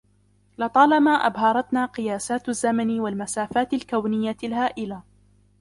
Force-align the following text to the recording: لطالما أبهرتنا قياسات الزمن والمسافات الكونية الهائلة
لطالما 0.57 1.11
أبهرتنا 1.11 1.85
قياسات 1.85 2.49
الزمن 2.49 2.99
والمسافات 2.99 3.73
الكونية 3.73 4.37
الهائلة 4.43 5.01